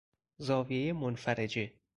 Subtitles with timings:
[0.37, 1.73] زاویهی منفرجه